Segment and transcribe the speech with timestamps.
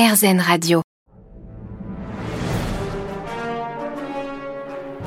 [0.00, 0.89] RZN Radio.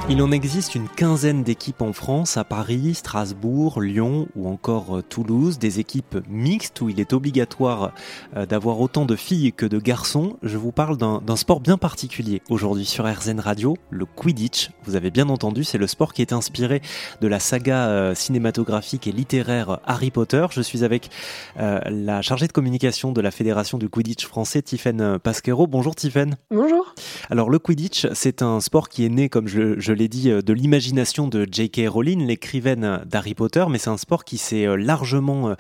[0.09, 5.01] Il en existe une quinzaine d'équipes en France, à Paris, Strasbourg, Lyon ou encore euh,
[5.01, 7.93] Toulouse, des équipes mixtes où il est obligatoire
[8.35, 10.37] euh, d'avoir autant de filles que de garçons.
[10.43, 14.71] Je vous parle d'un sport bien particulier aujourd'hui sur RZN Radio, le Quidditch.
[14.83, 16.81] Vous avez bien entendu, c'est le sport qui est inspiré
[17.21, 20.45] de la saga euh, cinématographique et littéraire Harry Potter.
[20.51, 21.09] Je suis avec
[21.55, 25.65] la chargée de communication de la Fédération du Quidditch français, Tiffaine Pasquero.
[25.65, 26.35] Bonjour Tiffaine.
[26.51, 26.93] Bonjour.
[27.29, 30.41] Alors le Quidditch, c'est un sport qui est né, comme je, je l'ai dit, euh,
[30.41, 31.87] de l'imagination de J.K.
[31.87, 35.55] Rowling, l'écrivaine d'Harry Potter, mais c'est un sport qui s'est euh, largement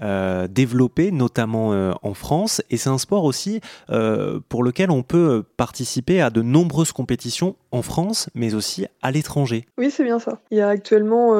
[0.00, 3.60] euh, développé, notamment en France, et c'est un sport aussi
[4.48, 9.66] pour lequel on peut participer à de nombreuses compétitions en France, mais aussi à l'étranger.
[9.76, 10.38] Oui, c'est bien ça.
[10.50, 11.34] Il y a actuellement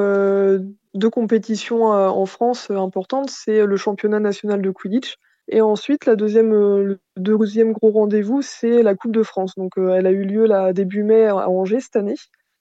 [0.95, 5.17] deux compétitions en France importantes, c'est le championnat national de Quidditch,
[5.49, 9.55] et ensuite, la deuxième, le deuxième gros rendez-vous, c'est la Coupe de France.
[9.57, 12.17] Donc, elle a eu lieu début mai à Angers cette année.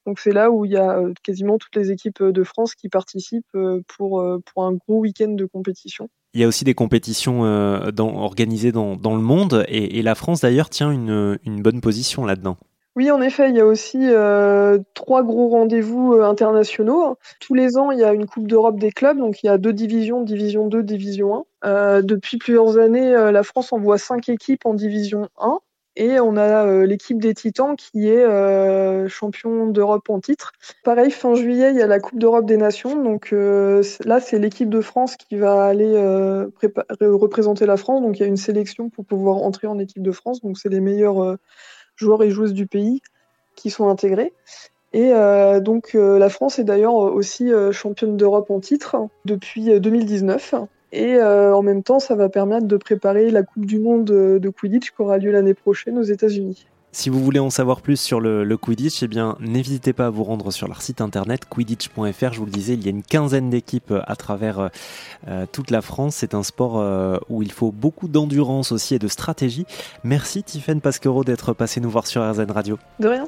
[0.08, 2.76] Donc c'est là où il y a euh, quasiment toutes les équipes euh, de France
[2.76, 6.10] qui participent euh, pour, pour un gros week-end de compétition.
[6.34, 7.42] Il y a aussi des compétitions
[7.98, 12.58] organisées dans, dans, le monde et, la France d'ailleurs tient une, une, bonne position là-dedans.
[12.96, 13.98] Oui, en effet, il y a aussi
[14.94, 17.18] trois gros rendez-vous internationaux.
[17.40, 19.58] Tous les ans, il y a une Coupe d'Europe des clubs, donc il y a
[19.58, 22.02] deux divisions, Division 2, Division 1.
[22.04, 25.60] depuis plusieurs années, la France envoie cinq équipes en Division 1.
[26.00, 30.52] Et on a euh, l'équipe des Titans qui est euh, champion d'Europe en titre.
[30.84, 33.02] Pareil, fin juillet, il y a la Coupe d'Europe des Nations.
[33.04, 35.98] Donc euh, là, c'est l'équipe de France qui va aller
[37.02, 38.04] représenter la France.
[38.04, 40.42] Donc il y a une sélection pour pouvoir entrer en équipe de France.
[40.42, 41.38] Donc c'est les meilleurs
[41.96, 43.02] joueurs et joueuses du pays
[43.56, 44.34] qui sont intégrés.
[44.94, 45.12] Et
[45.62, 50.54] donc la France est d'ailleurs aussi championne d'Europe en titre depuis 2019.
[50.92, 54.50] Et euh, en même temps, ça va permettre de préparer la Coupe du Monde de
[54.50, 56.66] Quidditch qui aura lieu l'année prochaine aux États-Unis.
[56.94, 60.24] Si vous voulez en savoir plus sur le, Quidditch, eh bien, n'hésitez pas à vous
[60.24, 62.34] rendre sur leur site internet quidditch.fr.
[62.34, 64.72] Je vous le disais, il y a une quinzaine d'équipes à travers
[65.28, 66.16] euh, toute la France.
[66.16, 69.66] C'est un sport euh, où il faut beaucoup d'endurance aussi et de stratégie.
[70.04, 72.80] Merci Tiffaine Pasquero d'être passé nous voir sur RZN Radio.
[73.00, 73.28] De rien.